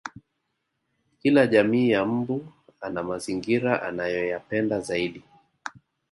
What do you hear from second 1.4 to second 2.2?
jamii ya